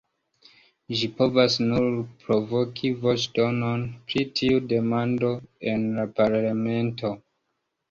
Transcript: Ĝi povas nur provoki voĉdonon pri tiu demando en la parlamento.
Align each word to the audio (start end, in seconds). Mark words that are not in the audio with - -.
Ĝi 1.01 1.09
povas 1.19 1.57
nur 1.65 1.85
provoki 2.23 2.91
voĉdonon 3.05 3.85
pri 4.09 4.25
tiu 4.41 4.65
demando 4.73 5.33
en 5.77 5.87
la 6.01 6.09
parlamento. 6.19 7.17